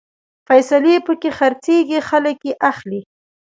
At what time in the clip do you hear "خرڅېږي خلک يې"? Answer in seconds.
1.37-2.53